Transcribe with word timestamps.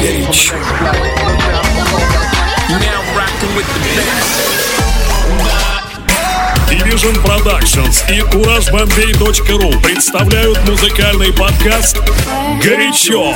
Горячо. 0.00 0.54
Division 6.70 7.22
Productions 7.22 8.10
и 8.10 8.20
CourageBombay.ru 8.20 9.82
представляют 9.82 10.66
музыкальный 10.66 11.34
подкаст 11.34 11.98
«Горячо». 12.62 13.34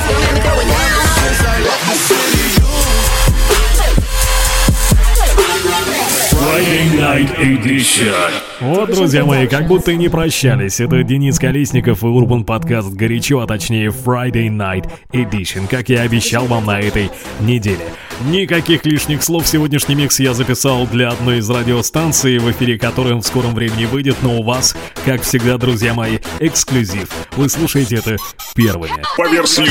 Friday 6.51 6.99
Night 6.99 7.37
Edition. 7.37 8.29
Вот, 8.59 8.93
друзья 8.93 9.23
мои, 9.23 9.47
как 9.47 9.67
будто 9.67 9.91
и 9.91 9.95
не 9.95 10.09
прощались. 10.09 10.81
Это 10.81 11.01
Денис 11.01 11.39
Колесников 11.39 12.03
и 12.03 12.07
Урбан 12.07 12.43
подкаст 12.43 12.89
«Горячо», 12.89 13.39
а 13.39 13.47
точнее 13.47 13.87
Friday 13.87 14.49
Night 14.49 14.91
Edition, 15.13 15.65
как 15.69 15.87
я 15.87 16.01
обещал 16.01 16.47
вам 16.47 16.65
на 16.65 16.81
этой 16.81 17.09
неделе. 17.39 17.85
Никаких 18.25 18.85
лишних 18.85 19.23
слов. 19.23 19.47
Сегодняшний 19.47 19.95
микс 19.95 20.19
я 20.19 20.33
записал 20.33 20.85
для 20.87 21.11
одной 21.11 21.37
из 21.37 21.49
радиостанций, 21.49 22.37
в 22.37 22.51
эфире 22.51 22.77
которой 22.77 23.13
в 23.13 23.21
скором 23.21 23.55
времени 23.55 23.85
выйдет, 23.85 24.17
но 24.21 24.37
у 24.37 24.43
вас, 24.43 24.75
как 25.05 25.21
всегда, 25.21 25.57
друзья 25.57 25.93
мои, 25.93 26.17
эксклюзив. 26.41 27.07
Вы 27.37 27.47
слушаете 27.47 27.95
это 27.95 28.17
первыми. 28.55 29.01
По 29.15 29.29
версии 29.29 29.63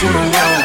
deep 0.00 0.10
is 0.10 0.14
your 0.14 0.57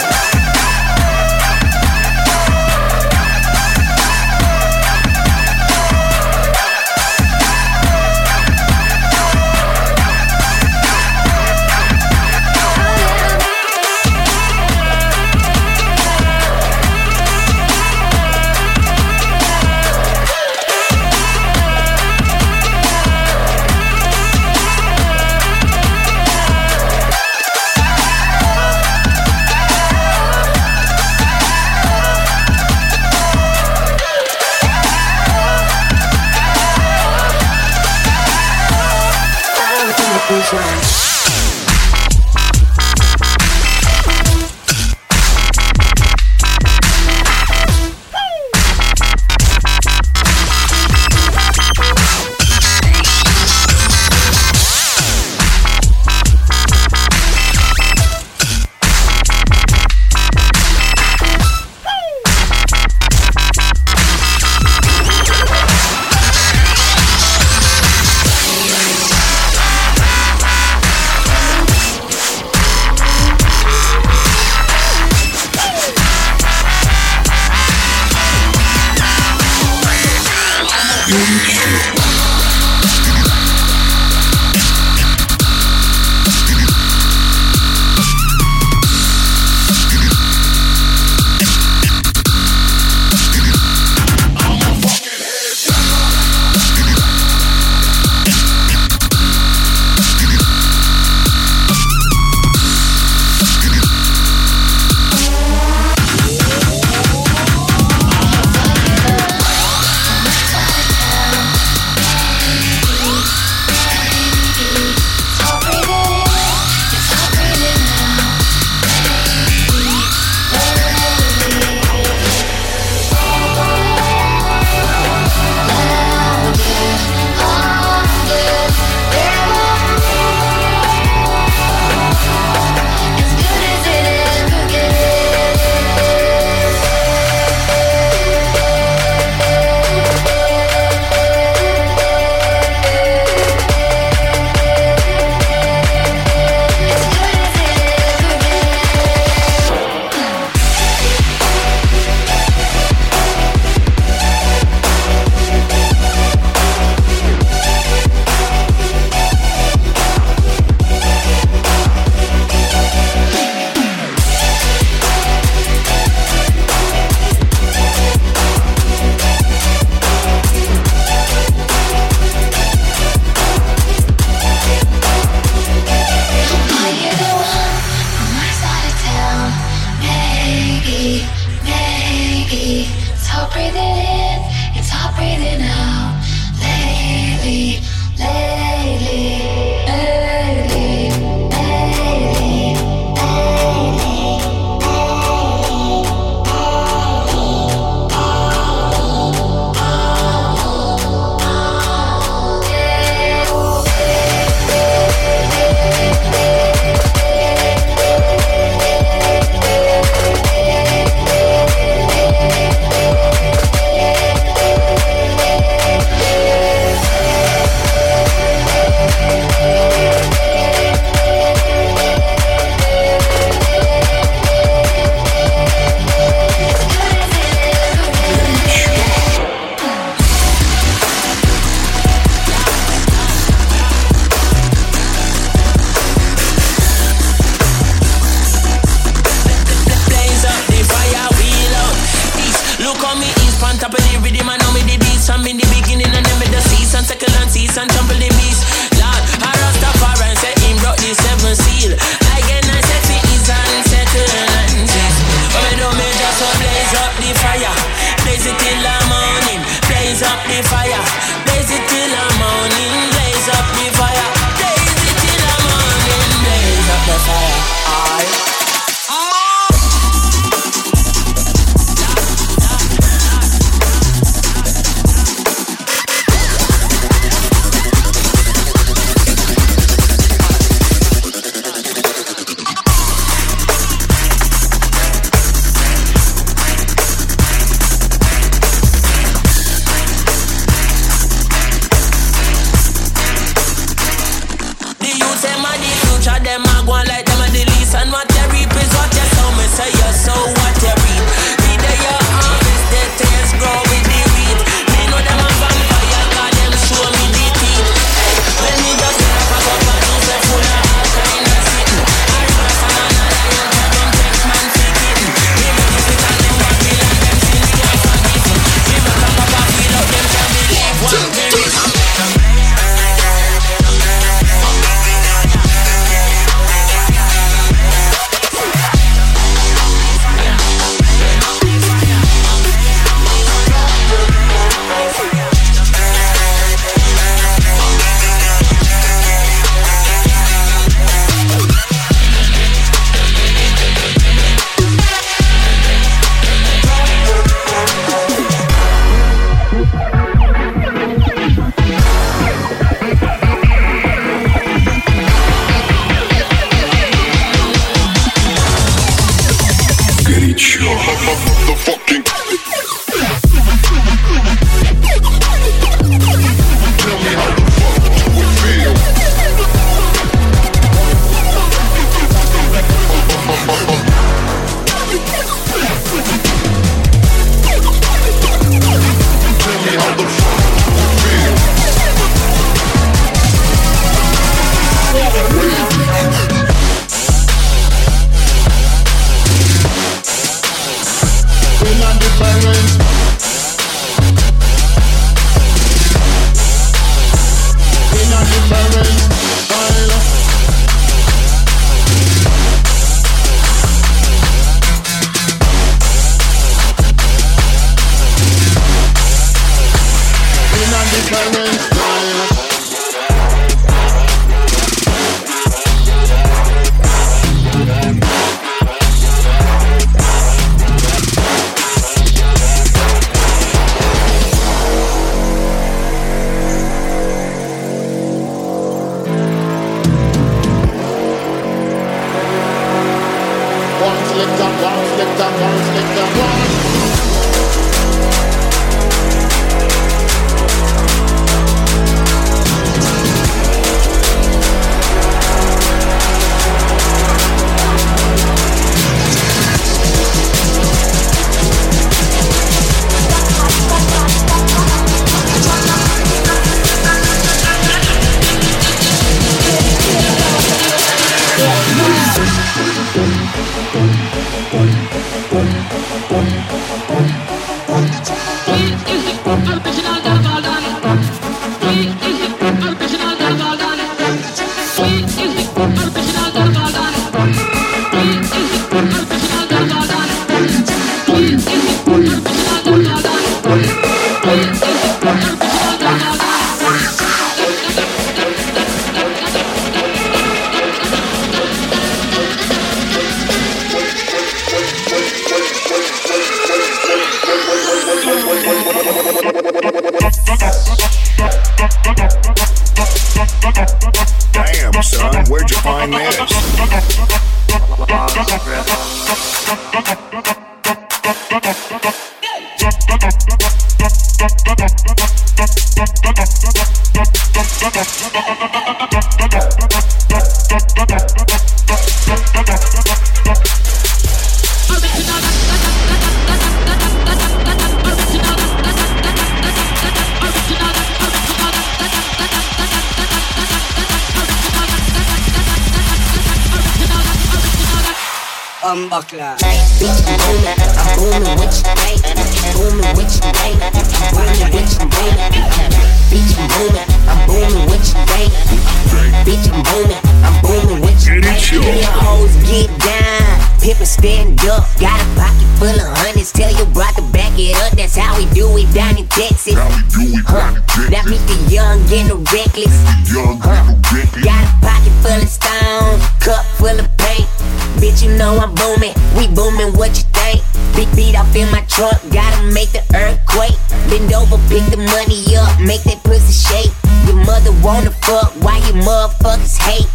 get 552.74 552.90
down. 553.00 553.54
Pippin 553.80 554.06
stand 554.06 554.60
up, 554.66 554.88
got 554.98 555.20
a 555.22 555.28
pocket 555.38 555.70
full 555.78 555.94
of 555.94 556.10
hundreds. 556.18 556.52
Tell 556.52 556.74
your 556.74 556.88
brother 556.88 557.22
back 557.30 557.54
it 557.60 557.76
up. 557.84 557.94
That's 557.94 558.16
how 558.16 558.38
we 558.38 558.46
do 558.54 558.66
it 558.78 558.90
down 558.94 559.18
in 559.18 559.28
Texas. 559.28 559.76
How 559.76 559.86
we 559.90 560.02
do 560.10 560.24
it 560.34 560.46
huh. 560.48 560.74
Texas. 560.74 561.12
Now 561.12 561.24
meet 561.30 561.44
the 561.46 561.58
young 561.70 562.00
and 562.10 562.28
the 562.32 562.38
reckless. 562.50 562.96
Young 563.30 563.60
huh. 563.62 563.78
and 563.78 563.88
the 563.94 564.10
reckless. 564.10 564.46
Got 564.46 564.64
a 564.66 564.74
pocket 564.82 565.14
full 565.22 565.42
of 565.46 565.50
stones, 565.50 566.22
cup 566.42 566.66
full 566.80 566.98
of 566.98 567.08
paint. 567.18 567.63
Bitch, 568.02 568.24
you 568.24 568.36
know 568.38 568.58
I'm 568.58 568.74
booming. 568.76 569.14
We 569.38 569.48
booming, 569.48 569.94
what 569.98 570.16
you 570.18 570.26
think? 570.34 570.62
Big 570.96 571.10
beat 571.16 571.36
off 571.36 571.56
in 571.56 571.70
my 571.72 571.82
trunk, 571.90 572.18
gotta 572.32 572.62
make 572.72 572.92
the 572.92 573.02
earthquake. 573.18 573.78
Bend 574.10 574.32
over, 574.34 574.58
pick 574.70 574.86
the 574.94 574.98
money 574.98 575.42
up, 575.58 575.74
make 575.82 576.04
that 576.04 576.22
pussy 576.24 576.54
shake. 576.54 576.94
Your 577.26 577.38
mother 577.46 577.72
wanna 577.82 578.12
fuck, 578.12 578.54
why 578.62 578.78
you 578.86 578.94
motherfuckers 579.02 579.78
hate? 579.82 580.10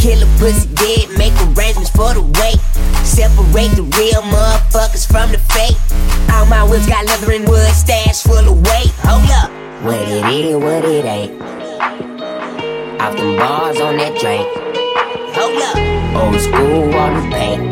Kill 0.00 0.22
a 0.22 0.28
pussy 0.38 0.68
dead, 0.74 1.10
make 1.18 1.34
arrangements 1.52 1.90
for 1.90 2.14
the 2.14 2.22
wake. 2.40 2.62
Separate 3.04 3.76
the 3.76 3.84
real 3.98 4.22
motherfuckers 4.22 5.06
from 5.06 5.32
the 5.32 5.38
fake. 5.52 5.76
All 6.32 6.46
my 6.46 6.62
whips 6.64 6.86
got 6.86 7.04
leather 7.06 7.32
and 7.32 7.48
wood, 7.48 7.70
stash 7.72 8.22
full 8.22 8.38
of 8.38 8.56
weight. 8.56 8.92
Hold 9.04 9.28
up. 9.30 9.50
What 9.84 10.00
it 10.08 10.24
is, 10.32 10.56
what 10.56 10.84
it 10.84 11.04
ain't. 11.04 11.42
Off 13.00 13.16
them 13.16 13.36
bars 13.36 13.80
on 13.80 13.96
that 13.96 14.18
drink. 14.18 14.81
Hold 15.34 15.62
up. 15.62 16.22
Old 16.22 16.40
school 16.40 16.94
on 16.94 17.30
the 17.30 17.36
paint. 17.36 17.62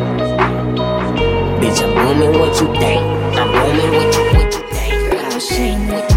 Bitch, 1.61 1.83
I'm 1.83 1.95
booming 1.95 2.39
what 2.41 2.59
you 2.61 2.67
think. 2.81 3.03
I'm 3.37 3.53
booming 3.53 3.93
what 3.97 4.15
you, 4.17 4.23
what 4.33 4.55
you 4.55 4.63
think. 4.75 5.13
Girl, 5.13 5.27
I'm 5.27 5.41
shame 5.41 6.10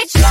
bitch. 0.00 0.29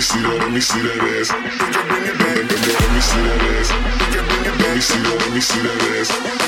Me 0.00 0.04
see 0.04 0.22
that. 0.22 0.32
Let 0.40 0.48
me 0.50 0.60
see 0.60 0.80
that 0.80 0.96
ass. 0.96 1.28
Let 1.28 1.44
me 1.44 3.04
see 3.04 3.20
that 3.20 3.36
ass. 3.52 3.68
Let 4.08 4.72
me 4.72 4.80
see 4.80 4.96
that. 5.04 5.20
Let 5.20 5.28
me 5.28 5.40
see 5.44 5.60
that 5.60 5.76
ass. 5.92 6.08
Let 6.08 6.40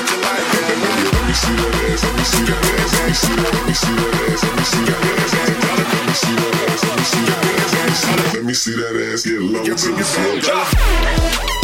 me 1.13 1.37
see 1.37 1.53
that 1.53 1.69
ass. 1.69 2.01
Let 2.01 2.17
me 2.17 2.33
see 2.33 2.49
that 2.49 2.65
ass. 2.73 2.81
Let 2.81 3.05
me 3.05 3.13
see 3.13 3.37
that. 3.37 3.53
Let 3.53 3.69
me 3.69 3.73
see 3.77 3.93
that 3.93 4.17
ass. 4.25 4.41
Let 4.41 4.57
me 4.57 4.65
see 4.65 4.89
that 4.89 4.97
ass. 4.97 5.21
Let 5.53 6.09
me 6.09 6.17
see 6.17 6.33
that 6.33 6.57
ass. 6.65 6.81
Let 6.83 6.97
me 6.97 7.05
see 7.05 7.25
that 7.29 7.45
ass. 7.53 8.09
Let 8.33 8.43
me 8.43 8.53
see 8.53 8.73
that 8.73 8.95
ass 9.11 9.21
get 9.21 9.37
low 9.37 9.61
to 9.61 9.89
the 9.93 10.03
floor. 10.03 11.62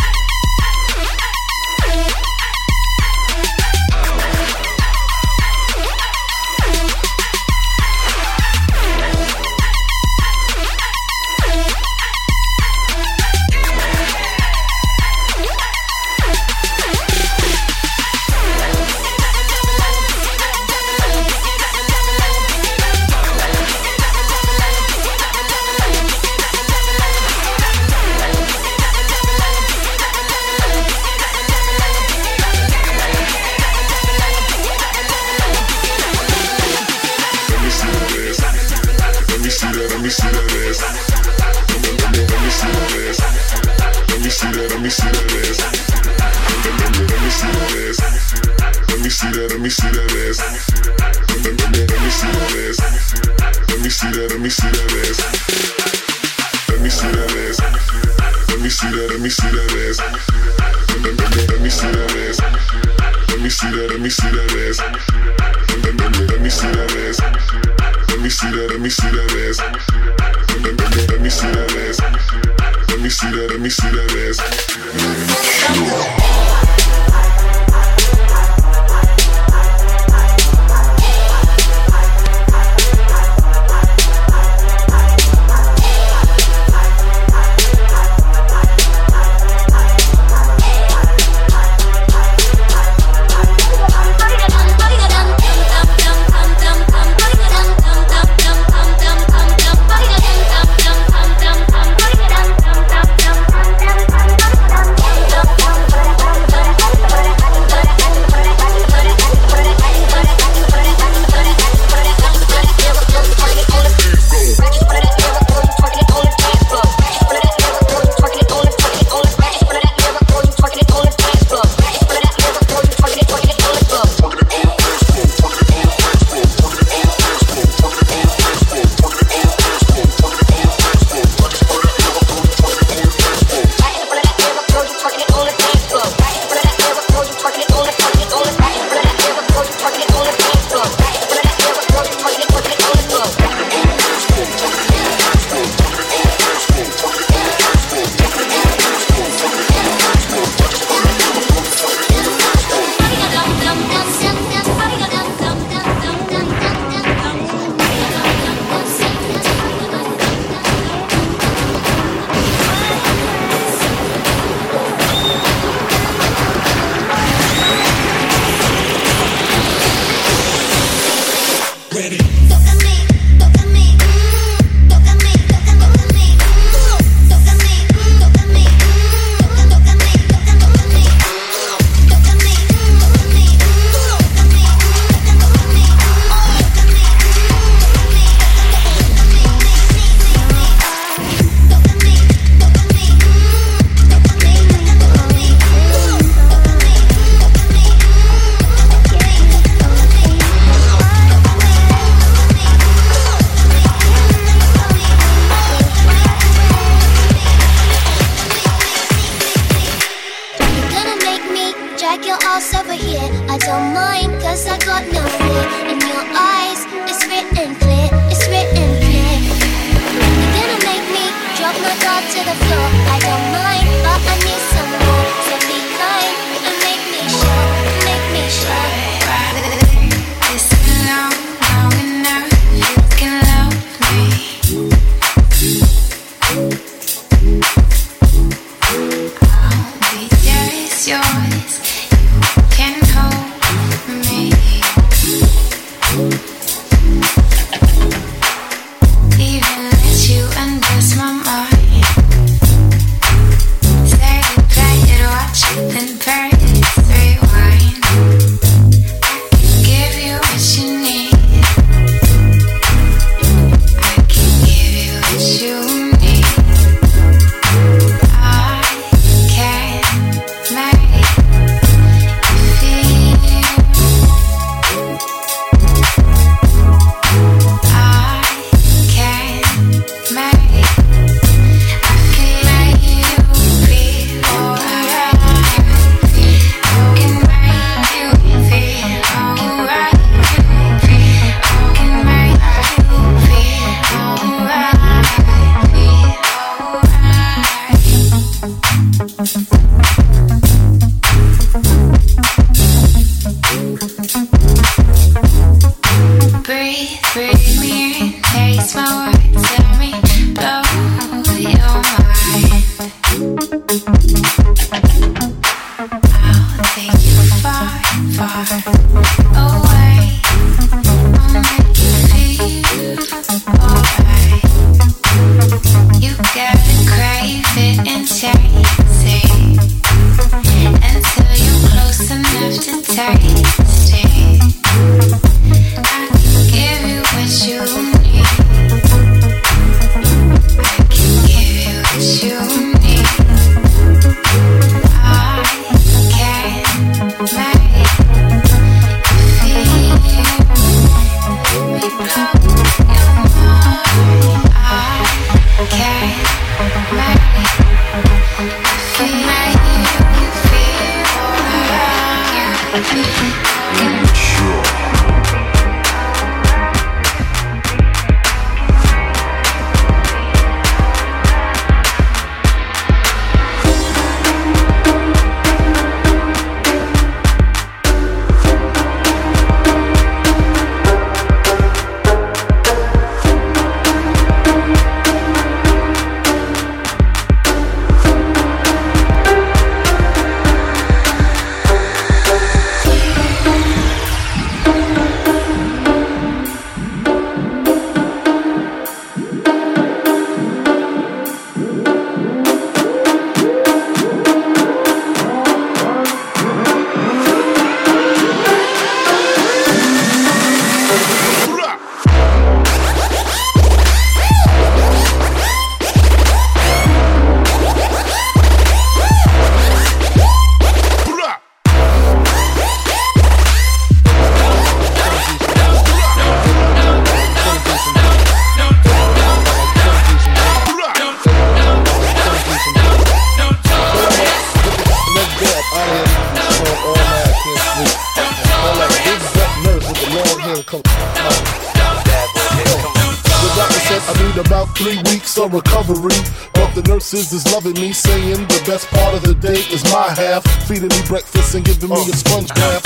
and 451.75 451.85
giving 451.85 452.09
me 452.09 452.15
a 452.15 452.33
sponge 452.33 452.69
bath. 452.69 453.05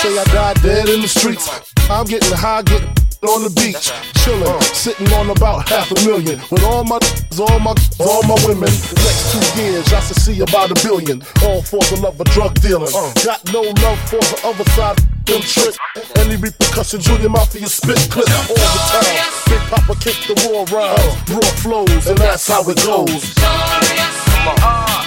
Say 0.00 0.16
I 0.16 0.24
died 0.32 0.62
dead 0.62 0.88
in 0.88 1.02
the 1.02 1.08
streets. 1.08 1.48
I'm 1.90 2.06
getting 2.06 2.32
high, 2.32 2.62
getting 2.62 2.88
on 3.28 3.44
the 3.44 3.52
beach, 3.52 3.92
chilling, 4.24 4.60
sitting 4.72 5.12
on 5.12 5.28
about 5.28 5.68
half 5.68 5.90
a 5.90 5.94
million. 6.06 6.40
With 6.50 6.64
all 6.64 6.84
my, 6.84 6.98
all 7.38 7.58
my, 7.60 7.74
all 8.00 8.22
my 8.24 8.36
women. 8.48 8.70
Next 8.72 9.32
two 9.32 9.44
years, 9.60 9.92
I 9.92 10.00
should 10.00 10.16
see 10.16 10.40
about 10.40 10.70
a 10.70 10.78
billion. 10.86 11.20
All 11.44 11.60
for 11.60 11.80
the 11.92 12.00
love 12.00 12.18
of 12.20 12.26
drug 12.32 12.54
dealing. 12.60 12.92
Got 13.24 13.44
no 13.52 13.60
love 13.60 14.00
for 14.08 14.22
the 14.22 14.40
other 14.44 14.64
side. 14.72 14.96
Them 15.26 15.42
tricks, 15.42 15.78
any 16.16 16.36
repercussion, 16.36 17.00
Junior 17.00 17.28
Mafia 17.28 17.68
spit 17.68 17.98
clips 18.10 18.32
all 18.48 18.56
the 18.56 18.80
time. 18.96 19.18
Big 19.50 19.62
Papa 19.68 19.94
kicked 20.00 20.24
the 20.26 20.34
war 20.48 20.64
around, 20.72 21.26
brought 21.26 21.56
flows, 21.60 22.06
and 22.06 22.16
that's 22.16 22.48
how 22.48 22.62
it 22.68 22.80
goes. 22.82 23.34
Come 23.34 24.48
on. 24.64 24.99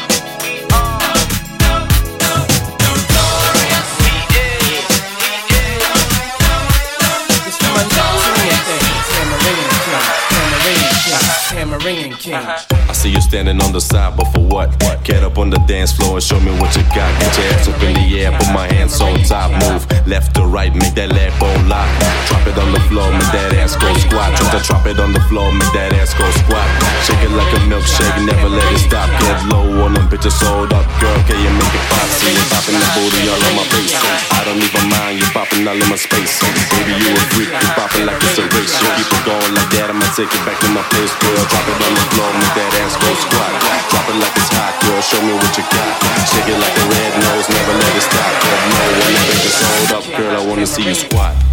I'm 11.73 11.81
a 11.81 11.85
ringing 11.85 12.11
king. 12.11 12.35
Uh-huh 12.35 12.82
see 13.03 13.11
you 13.11 13.19
standing 13.19 13.59
on 13.59 13.75
the 13.75 13.81
side, 13.81 14.15
but 14.15 14.31
for 14.31 14.39
what? 14.39 14.71
Get 15.03 15.27
up 15.27 15.37
on 15.37 15.49
the 15.51 15.59
dance 15.67 15.91
floor 15.91 16.15
and 16.15 16.23
show 16.23 16.39
me 16.39 16.55
what 16.55 16.71
you 16.71 16.83
got. 16.95 17.11
Get 17.19 17.35
your 17.35 17.47
ass 17.51 17.67
up 17.67 17.83
in 17.83 17.99
the 17.99 18.07
air, 18.23 18.31
put 18.31 18.47
my 18.55 18.63
hands 18.71 18.95
on 19.03 19.19
top. 19.27 19.51
Move 19.59 19.83
left 20.07 20.31
to 20.39 20.47
right, 20.47 20.71
make 20.71 20.95
that 20.95 21.11
leg 21.11 21.35
go 21.35 21.51
lock. 21.67 21.91
Drop 22.31 22.47
it 22.47 22.55
on 22.55 22.71
the 22.71 22.79
floor, 22.87 23.11
make 23.11 23.27
that 23.35 23.51
ass 23.59 23.75
go 23.75 23.91
squat. 24.07 24.31
Try 24.39 24.55
to 24.55 24.59
drop 24.63 24.87
it 24.87 25.03
on 25.03 25.11
the 25.11 25.19
floor, 25.27 25.51
make 25.51 25.67
that 25.75 25.91
ass 25.99 26.15
go 26.15 26.23
squat. 26.39 26.63
Shake 27.03 27.19
it 27.27 27.35
like 27.35 27.51
a 27.51 27.59
milkshake, 27.67 28.15
never 28.23 28.47
let 28.47 28.63
it 28.71 28.79
stop. 28.79 29.11
Get 29.19 29.35
low 29.51 29.67
on 29.83 29.99
them 29.99 30.07
bitches, 30.07 30.39
sold 30.39 30.71
up, 30.71 30.87
girl, 31.03 31.19
can 31.27 31.35
you 31.43 31.51
make 31.59 31.75
it 31.75 31.85
pop? 31.91 32.07
See 32.07 32.31
you 32.31 32.45
popping 32.47 32.79
the 32.79 32.87
booty 32.95 33.27
all 33.27 33.43
on 33.51 33.53
my 33.59 33.65
face. 33.75 33.91
I 34.31 34.47
don't 34.47 34.63
even 34.63 34.85
mind, 34.87 35.19
you 35.19 35.27
popping 35.35 35.67
all 35.67 35.75
in 35.75 35.89
my 35.91 35.99
space. 35.99 36.39
Baby, 36.71 36.95
you 37.03 37.11
a 37.11 37.23
freak, 37.35 37.51
you 37.51 37.69
popping 37.75 38.07
like 38.07 38.23
it's 38.23 38.39
a 38.39 38.47
race. 38.55 38.71
So 38.71 38.87
keep 38.95 39.11
it 39.11 39.23
going 39.27 39.51
like 39.59 39.71
that, 39.75 39.91
I'ma 39.91 40.07
take 40.15 40.31
it 40.31 40.43
back 40.47 40.55
to 40.63 40.71
my 40.71 40.87
place, 40.87 41.11
girl. 41.19 41.43
Drop 41.51 41.67
it 41.67 41.79
on 41.83 41.91
the 41.99 42.05
floor, 42.15 42.31
make 42.39 42.55
that 42.55 42.71
ass 42.79 42.92
go 42.97 43.09
squat. 43.15 43.51
Drop 43.89 44.09
it 44.09 44.17
like 44.19 44.35
it's 44.35 44.51
hot, 44.53 44.73
girl. 44.83 45.01
Show 45.01 45.21
me 45.21 45.33
what 45.33 45.53
you 45.57 45.63
got. 45.69 45.93
Shake 46.29 46.49
it 46.49 46.59
like 46.59 46.75
a 46.77 46.85
red 46.89 47.13
nose, 47.23 47.47
never 47.49 47.73
let 47.77 47.93
it 47.95 48.05
stop. 48.05 48.31
Get 48.43 48.59
low 48.69 48.87
on 48.89 49.11
them 49.13 49.23
bitches, 49.29 49.55
sold 49.61 49.91
up, 49.97 50.05
girl. 50.17 50.33
I 50.37 50.45
wanna 50.47 50.67
see 50.67 50.83
you 50.83 50.95
squat. 50.95 51.52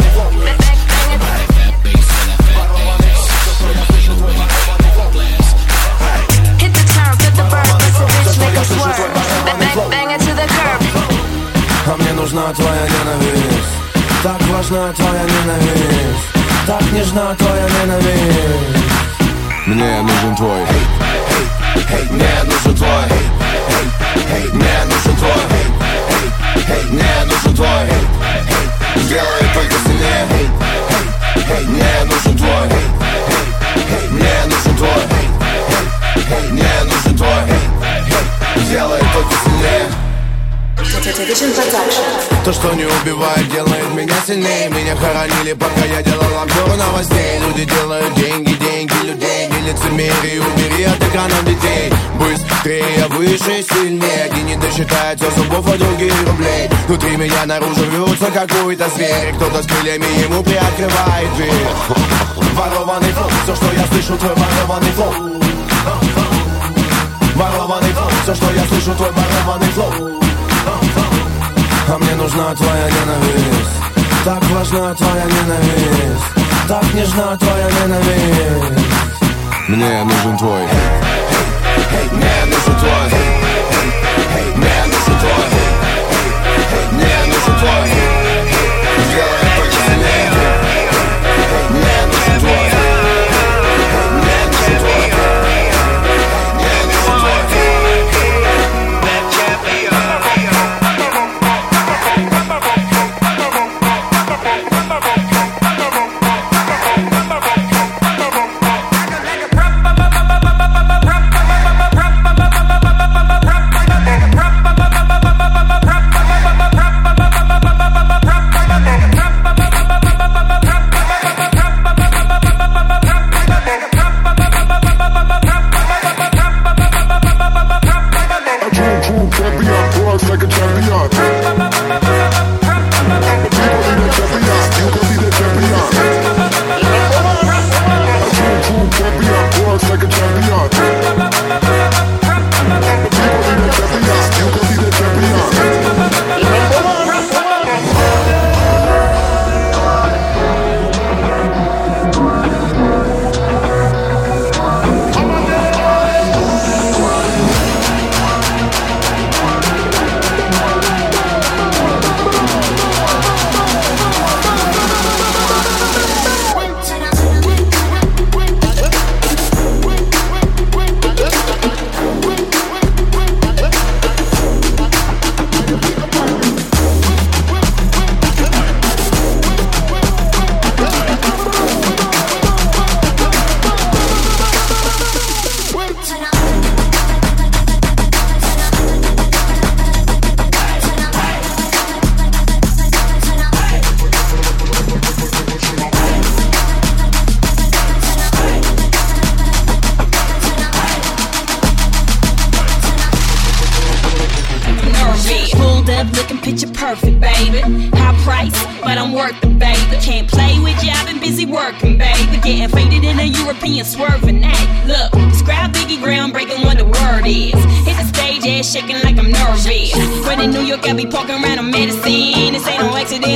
blast. 1.69 2.09
А 11.91 11.97
мне 11.97 12.13
нужна 12.13 12.53
твоя 12.53 12.87
ненависть 12.87 13.75
Так 14.23 14.43
важна 14.49 14.93
твоя 14.93 15.25
ненависть 15.25 16.29
Так 16.67 16.83
нежна 16.93 17.35
твоя 17.35 17.67
ненависть 17.67 18.78
мне 19.69 20.01
нужен 20.01 20.35
твой 20.35 20.65
Мне 22.09 22.43
нужен 22.45 22.75
твой 22.75 23.05
Мне 24.55 24.85
нужен 24.87 25.17
твой 25.19 25.43
Мне 26.89 27.25
нужен 27.27 27.55
твой 27.55 27.87
Сделай 28.97 29.47
только 29.53 29.75
сильнее. 29.85 30.27
Мне 31.67 32.05
нужен 32.07 32.39
твой 32.39 32.69
Мне 34.11 34.33
нужен 34.47 34.77
твой 34.79 35.05
Мне 36.51 36.85
нужен 36.85 37.19
твой 37.19 37.45
Сделай 38.65 39.01
только 39.13 39.35
сильнее 39.45 40.08
То, 42.45 42.53
что 42.53 42.75
не 42.75 42.85
убивает, 42.85 43.49
делает 43.53 43.95
меня 43.95 44.15
сильнее. 44.27 44.69
Меня 44.69 44.97
хоронили, 44.97 45.53
пока 45.53 45.85
я 45.85 46.03
делал 46.03 46.43
обзор 46.43 46.77
новостей. 46.77 47.39
Люди 47.41 47.65
делают 47.67 48.15
деньги, 48.15 48.53
деньги 48.55 48.93
людей 49.05 49.49
Не 49.49 49.71
лицемерие, 49.71 50.41
убери 50.41 50.85
от 50.85 51.01
экранов 51.01 51.45
детей. 51.45 51.93
Быстрее, 52.19 53.07
выше, 53.11 53.63
сильнее. 53.63 54.25
Одни 54.25 54.43
не 54.43 54.57
досчитаются 54.57 55.31
зубов, 55.37 55.73
а 55.73 55.79
другие 55.79 56.13
рублей. 56.27 56.69
Внутри 56.89 57.17
меня 57.17 57.47
наружу 57.47 57.85
рвется 57.93 58.33
какой-то 58.33 58.89
зверь. 58.91 59.35
Кто-то 59.37 59.63
с 59.63 59.67
крыльями 59.67 60.07
ему 60.21 60.43
приоткрывает 60.43 61.35
дверь. 61.37 61.53
Ворованный 62.55 63.13
флоу, 63.13 63.31
все, 63.45 63.55
что 63.55 63.67
я 63.73 63.87
слышу, 63.87 64.19
твой 64.19 64.35
ворованный 64.35 64.93
флоу 64.93 65.13
Ворованный 67.37 67.93
флоу, 67.93 68.11
все, 68.25 68.35
что 68.35 68.53
я 68.53 68.67
слышу, 68.67 68.95
твой 68.97 69.11
ворованный 69.13 69.69
флоу 69.69 70.28
а 71.91 71.99
мне 71.99 72.15
нужна 72.15 72.55
твоя 72.55 72.85
ненависть. 72.85 73.79
Так 74.25 74.43
важна 74.51 74.95
твоя 74.95 75.25
ненависть. 75.25 76.25
Так 76.69 76.95
нежна 76.95 77.37
твоя 77.39 77.69
ненависть. 77.81 78.85
Мне 79.69 80.05
нужен 80.05 80.37
твой. 80.39 80.63
Мне 82.13 82.45
нужен 82.47 82.75
твой. 82.79 83.09
Мне 84.57 84.85
нужен 84.87 85.19
твой. 85.21 85.49
Мне 86.93 87.17
нужен 87.27 87.59
твой 87.61 88.18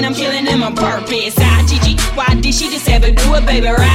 I'm 0.04 0.14
killing 0.14 0.44
them 0.44 0.62
on 0.62 0.74
purpose. 0.74 1.34
I, 1.38 1.62
why 2.14 2.34
did 2.40 2.54
she 2.54 2.70
just 2.70 2.88
ever 2.88 3.10
do 3.10 3.34
it, 3.34 3.46
baby? 3.46 3.68
Right? 3.68 3.91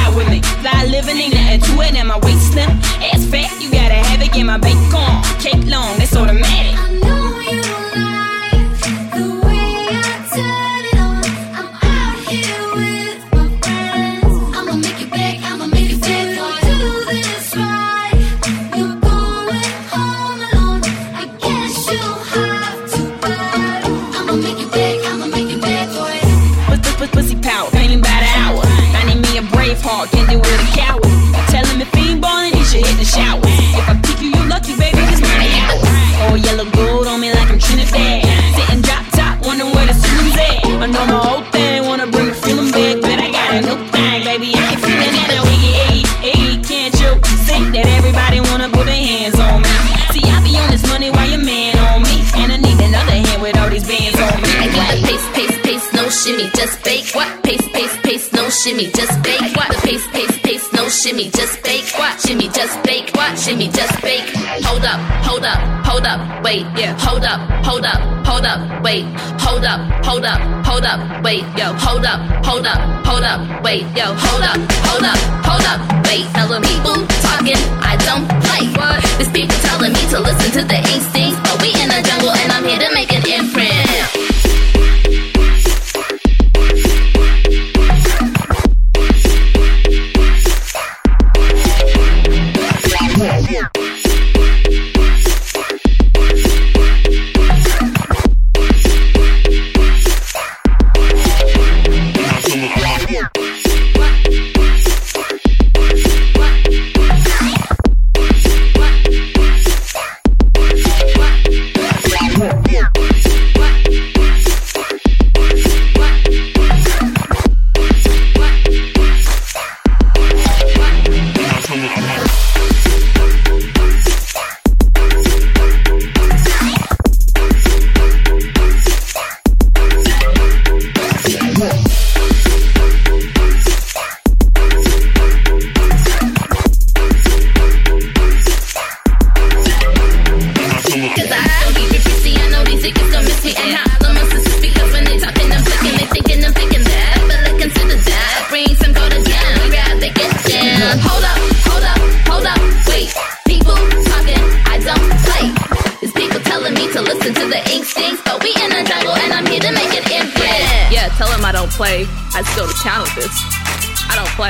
shimmy, 56.28 56.50
just 56.56 56.84
bake. 56.84 57.16
What? 57.16 57.44
Pace, 57.44 57.68
pace, 57.70 57.98
pace, 58.04 58.34
no 58.34 58.50
shimmy, 58.50 58.88
just 58.92 59.24
bake. 59.24 59.56
What? 59.56 59.72
Pace, 59.84 60.06
pace, 60.08 60.40
pace, 60.42 60.74
no 60.74 60.90
shimmy, 60.90 61.30
just 61.32 61.64
bake. 61.64 61.88
What? 61.96 62.20
Shimmy, 62.20 62.50
just 62.50 62.84
bake. 62.84 63.10
What? 63.16 63.40
Shimmy, 63.40 63.70
just 63.70 64.02
bake. 64.02 64.28
Hold 64.68 64.84
up, 64.84 65.00
hold 65.24 65.46
up, 65.46 65.60
hold 65.88 66.06
up, 66.06 66.44
wait. 66.44 66.66
Yeah. 66.76 66.98
Hold 67.00 67.24
up, 67.24 67.40
hold 67.64 67.86
up, 67.86 68.02
hold 68.28 68.46
up, 68.46 68.84
wait. 68.84 69.06
Hold 69.40 69.64
up, 69.64 69.80
hold 70.04 70.26
up, 70.26 70.42
hold 70.66 70.86
up, 70.86 71.24
wait. 71.24 71.44
Yo. 71.56 71.72
Hold 71.86 72.06
up, 72.06 72.20
hold 72.44 72.66
up, 72.66 72.80
hold 73.08 73.24
up, 73.24 73.64
wait. 73.64 73.84
Yo. 73.96 74.12
Hold 74.12 74.44
up, 74.44 74.60
hold 74.88 75.06
up, 75.08 75.20
hold 75.48 75.66
up, 75.72 75.80
wait. 76.08 76.26
Telling 76.36 76.64
people 76.64 76.98
talking, 77.24 77.62
I 77.80 77.96
don't 78.04 78.28
play. 78.44 78.68
What? 78.76 79.00
These 79.18 79.32
people 79.32 79.58
telling 79.64 79.94
me 79.94 80.04
to 80.12 80.20
listen 80.20 80.52
to 80.60 80.64
the 80.68 80.80
instincts, 80.92 81.40
but 81.48 81.62
we 81.62 81.70
in 81.72 81.88
the 81.88 82.02
jungle 82.04 82.32
and 82.32 82.52
I'm 82.52 82.66
here 82.66 82.80
to 82.80 82.94
make 82.94 83.12
it. 83.14 83.16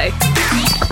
Bye. 0.10 0.87